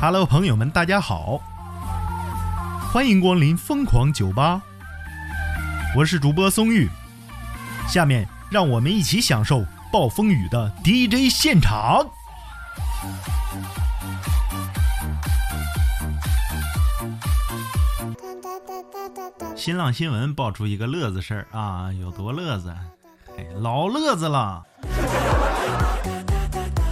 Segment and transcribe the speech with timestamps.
[0.00, 1.38] Hello，朋友们，大家好，
[2.90, 4.62] 欢迎光临疯狂酒吧，
[5.94, 6.88] 我是主播松玉，
[7.86, 12.06] 下面让我们一起享受暴风雨的 DJ 现场。
[19.54, 22.74] 新浪新闻爆出一个乐子事儿啊，有多乐子？
[23.36, 24.64] 嘿，老乐子了。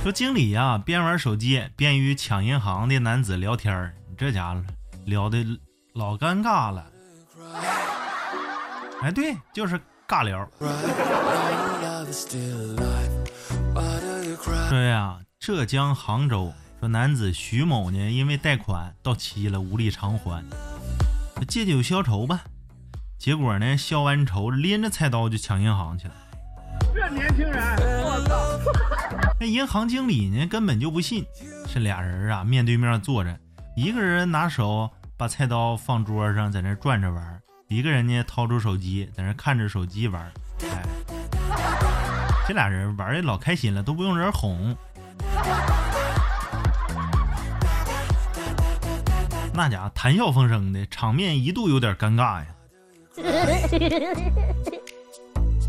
[0.02, 4.62] 说经理呀，边玩手机边与抢银行的男子聊天儿，这家伙
[5.04, 5.44] 聊的
[5.93, 6.86] 老尴尬了。
[9.03, 10.48] 哎，对，就是尬聊。
[14.68, 20.44] 说呀，浙江杭州说男子徐某呢，因为贷款到期了无力偿还，
[21.48, 22.44] 借酒消愁吧。
[23.18, 26.14] 结果呢，消完愁拎着菜刀就抢银行去了。
[26.94, 29.28] 这年轻人，我操！
[29.40, 31.24] 那银行经理呢，根本就不信。
[31.72, 33.39] 这俩人啊，面对面坐着，
[33.77, 37.22] 一个人拿手把菜刀放桌上，在那转着玩；
[37.69, 40.20] 一个人呢，掏出手机，在那看着手机玩。
[40.62, 40.83] 哎，
[42.48, 44.77] 这俩人玩的老开心了，都不用人哄。
[49.55, 52.47] 那家伙谈笑风生的，场面一度有点尴尬呀。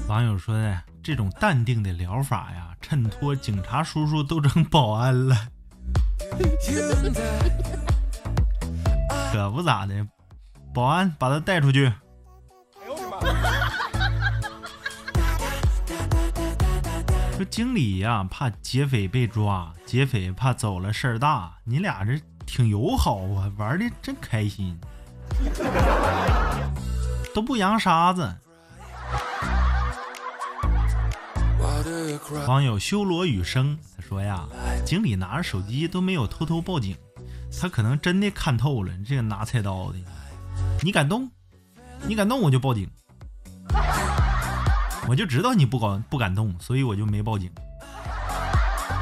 [0.06, 2.62] 网友说的这种淡定的疗法呀。
[2.82, 5.48] 衬托警察叔叔都成保安了，
[9.32, 10.06] 可不咋的，
[10.76, 11.88] 保安把他带出去。
[17.34, 21.56] 说经理呀，怕劫匪被抓，劫匪怕走了事儿大。
[21.64, 24.78] 你俩这挺友好啊，玩的真开心，
[27.34, 28.36] 都不扬沙子。
[32.46, 34.44] 网友修罗雨生他说呀，
[34.84, 36.94] 经理拿着手机都没有偷偷报警，
[37.62, 39.98] 他可能真的看透了这个拿菜刀的。
[40.82, 41.28] 你敢动，
[42.06, 42.88] 你敢动我就报警，
[45.08, 47.50] 我就知道你不敢不敢动，所以我就没报警。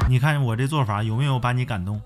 [0.07, 2.01] 你看我这做法有没有把你感动？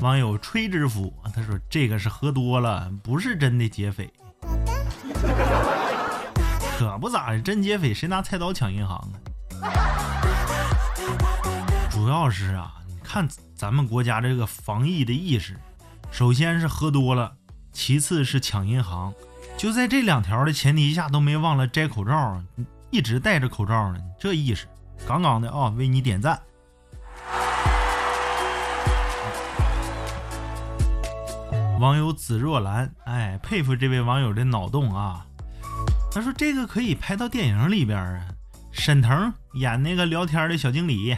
[0.00, 4.12] 网友吹之福他说这个是喝多了，不是真的劫匪。
[6.76, 9.14] 可不咋的，真劫匪谁拿菜刀抢银行啊？
[11.88, 12.74] 主要是啊，
[13.12, 15.54] 看咱们国家这个防疫的意识，
[16.10, 17.30] 首先是喝多了，
[17.70, 19.12] 其次是抢银行，
[19.58, 22.42] 就在这两条的前提下都没忘了摘口罩，
[22.90, 24.00] 一直戴着口罩呢。
[24.18, 24.66] 这意识，
[25.06, 25.68] 杠杠的啊！
[25.76, 26.40] 为你点赞。
[31.78, 35.26] 网友紫若兰，哎，佩服这位网友的脑洞啊！
[36.10, 38.24] 他说：“这个可以拍到电影里边啊，
[38.72, 41.14] 沈腾演那个聊天的小经理，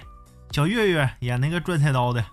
[0.54, 2.24] 小岳岳演那个转菜刀的。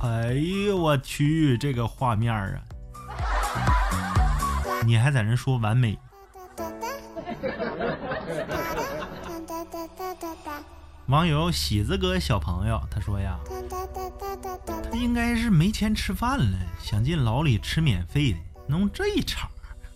[0.00, 2.62] 哎呦我去，这个画面啊，
[4.86, 5.98] 你还在那说完美？
[11.06, 13.36] 网友喜子哥小朋友他说呀，
[14.88, 19.48] 他应该是没钱吃饭了，想进牢里吃免费的，弄这一茬，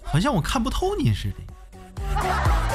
[0.02, 2.65] 好像我看不透你似的。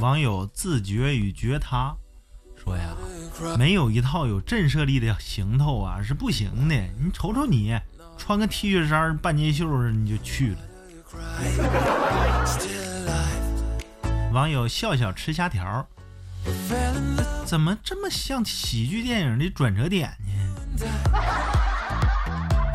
[0.00, 1.94] 网友自觉与觉他
[2.56, 2.96] 说呀，
[3.58, 6.74] 没有一套有震慑力的行头啊是不行的。
[6.98, 7.78] 你瞅瞅你，
[8.16, 10.58] 穿个 T 恤衫、半截袖你就去了。
[14.32, 15.86] 网友笑笑吃虾条，
[17.44, 20.10] 怎么这么像喜剧电影的转折点
[20.78, 20.82] 呢？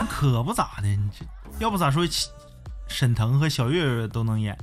[0.08, 0.88] 可不咋的，
[1.18, 1.26] 这
[1.60, 2.08] 要不咋说
[2.88, 4.58] 沈腾和小岳岳都能演。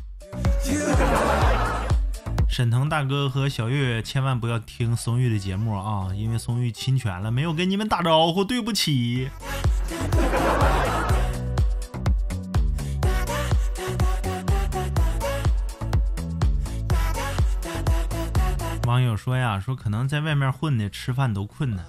[2.52, 9.30] 沈腾大哥和小岳岳千万不要听松玉的节目啊，因为松玉侵权了，没有跟你们打招呼，对不起。
[18.86, 21.82] 网友说呀，说可能在外面混的吃饭都困难，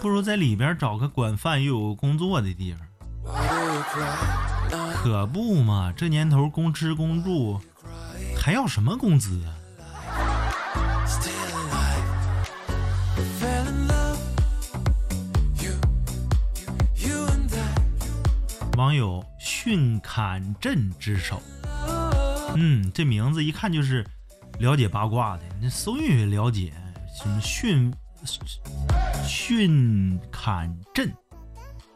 [0.00, 2.80] 不如在里边找个管饭又有工作的地方。
[4.94, 7.60] 可不嘛，这年头公吃公住，
[8.34, 9.52] 还要什么工资啊？
[18.96, 21.42] 网友训砍镇之首，
[22.54, 24.02] 嗯，这名字一看就是
[24.58, 25.42] 了解八卦的。
[25.60, 26.72] 那松玉也了解
[27.14, 27.92] 什么训
[29.22, 31.12] 训砍镇，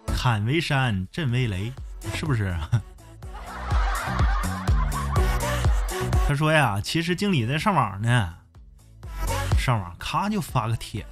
[0.07, 1.73] 砍为山，震为雷，
[2.15, 2.55] 是不是？
[6.29, 8.35] 他说呀，其实经理在上网呢，
[9.59, 11.07] 上网咔就发个帖，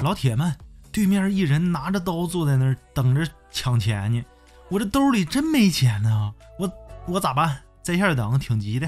[0.00, 0.56] 老铁们，
[0.92, 4.22] 对面一人拿着刀坐在那儿等着抢钱呢。
[4.70, 6.70] 我这兜里真没钱呢，我
[7.06, 7.56] 我咋办？
[7.82, 8.86] 在线等，挺急的。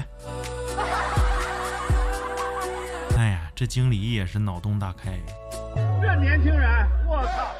[3.17, 5.19] 哎呀，这经理也是脑洞大开。
[5.99, 7.51] 这年轻人，我操！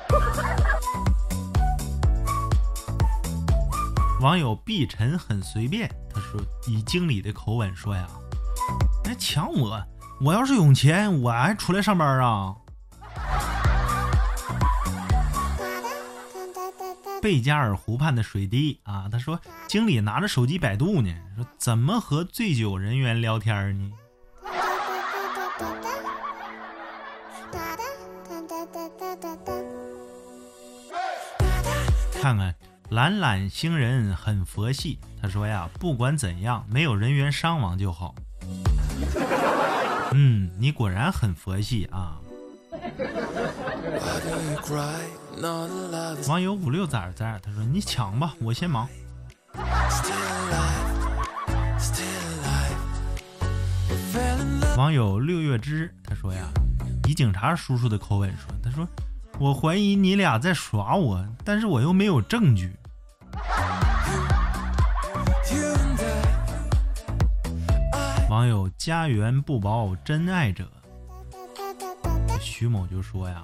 [4.20, 8.08] 网友碧晨很随便，他说以经理的口吻说呀
[9.06, 9.84] ：“来抢我，
[10.22, 12.56] 我要是有钱，我还出来上班啊。”
[17.22, 23.92] 贝加尔湖畔的水滴啊，他说经理拿着手机百度呢，说怎么和醉酒人员聊天呢？
[32.22, 32.54] 看看
[32.90, 38.16] 懒懒星人很佛系，他说呀，不管怎样，没有人员伤亡就好。
[40.14, 42.18] 嗯，你果然很佛系啊。
[46.28, 48.88] 网友五六崽崽，他说：“你抢吧，我先忙。”
[54.78, 56.48] 网友六月之他说呀，
[57.08, 58.88] 以警察叔叔的口吻说：“他说
[59.40, 62.76] 我怀疑你俩在耍我，但是我又没有证据。”
[68.30, 70.70] 网友家园不保真爱者，
[72.40, 73.44] 徐某就说呀。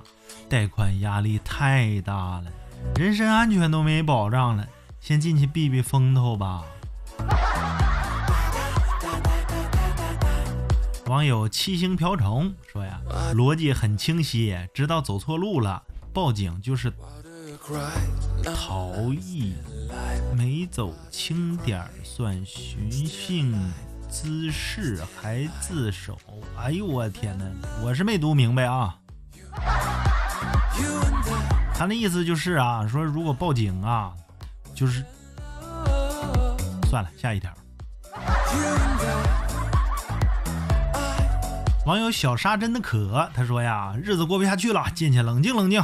[0.50, 2.46] 贷款压力太大了，
[2.96, 4.66] 人身安全都没保障了，
[5.02, 6.64] 先进去避避风头吧。
[11.08, 13.02] 网友七星瓢虫说呀，
[13.34, 16.94] 逻辑很清晰，知道走错路了，报警就是
[18.44, 19.56] 逃逸，
[20.36, 23.54] 没走轻点算寻衅
[24.10, 26.18] 滋事还自首。
[26.58, 27.46] 哎呦我天哪，
[27.84, 28.98] 我是没读明白啊。
[31.74, 34.12] 他那意思就是啊，说如果报警啊，
[34.74, 35.06] 就是
[36.90, 37.52] 算了，下一条。
[41.86, 45.84] 网友小沙真的可，他说呀，日子过不下去了，进去冷静冷静。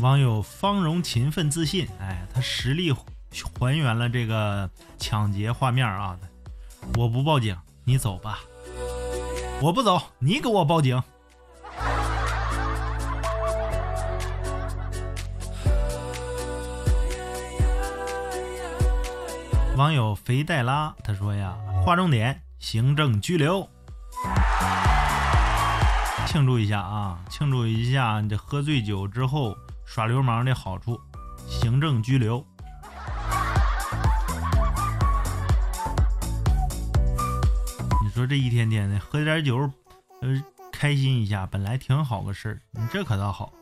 [0.00, 2.92] 网友方荣勤奋自信，哎，他实力
[3.58, 6.16] 还原了这个抢劫画面啊！
[6.96, 8.38] 我不报警，你走吧。
[9.60, 11.02] 我不走，你给我报警。
[19.76, 23.68] 网友肥黛拉他说呀，划重点，行政拘留，
[26.26, 31.00] 庆祝一下啊，庆祝一下你这喝醉酒之后耍流氓的好处，
[31.48, 32.44] 行政拘留。
[38.18, 39.70] 说这一天天的喝点酒，
[40.22, 43.52] 呃，开心一下，本来挺好个事儿，你这可倒好，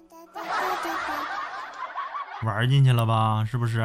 [2.43, 3.45] 玩进去了吧？
[3.45, 3.81] 是不是？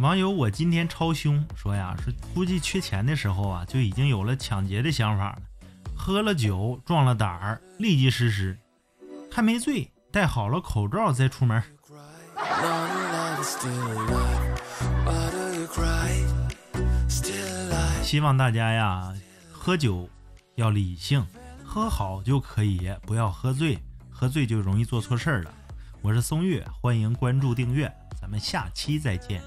[0.00, 5.42] 网友我今天超凶说呀，说估计缺钱的时候啊，就已经有了抢劫的想法了。
[5.94, 8.56] 喝了酒壮了胆儿，立即实施。
[9.30, 11.62] 还没醉，戴好了口罩再出门。
[18.02, 19.14] 希望大家呀，
[19.50, 20.08] 喝酒
[20.54, 21.26] 要理性，
[21.64, 23.78] 喝好就可以，不要喝醉，
[24.10, 25.52] 喝醉就容易做错事儿了。
[26.00, 29.42] 我是松月，欢迎关注订阅，咱们下期再见。